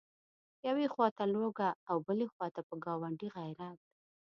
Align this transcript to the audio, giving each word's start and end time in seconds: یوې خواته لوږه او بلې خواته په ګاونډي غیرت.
یوې 0.67 0.85
خواته 0.93 1.23
لوږه 1.33 1.69
او 1.89 1.97
بلې 2.07 2.27
خواته 2.33 2.61
په 2.67 2.75
ګاونډي 2.85 3.27
غیرت. 3.35 3.79